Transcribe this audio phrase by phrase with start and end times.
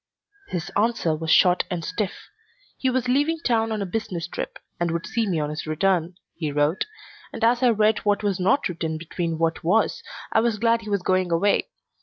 [0.47, 2.27] His answer was short and stiff.
[2.75, 6.15] He was leaving town on a business trip and would see me on his return,
[6.33, 6.85] he wrote,
[7.31, 10.01] and as I read what was not written between what was
[10.31, 11.69] I was glad he was going away.